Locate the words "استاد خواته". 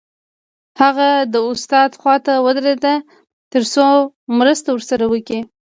1.51-2.33